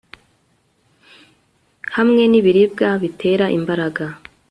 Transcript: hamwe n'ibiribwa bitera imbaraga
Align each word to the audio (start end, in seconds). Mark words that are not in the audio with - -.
hamwe 1.95 2.23
n'ibiribwa 2.27 2.87
bitera 3.01 3.45
imbaraga 3.57 4.03